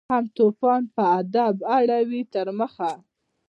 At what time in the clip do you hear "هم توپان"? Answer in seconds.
0.09-0.81